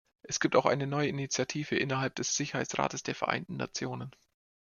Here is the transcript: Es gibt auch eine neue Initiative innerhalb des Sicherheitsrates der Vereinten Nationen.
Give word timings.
Es 0.23 0.39
gibt 0.39 0.55
auch 0.55 0.65
eine 0.65 0.87
neue 0.87 1.09
Initiative 1.09 1.75
innerhalb 1.77 2.15
des 2.15 2.35
Sicherheitsrates 2.35 3.03
der 3.03 3.13
Vereinten 3.13 3.55
Nationen. 3.57 4.09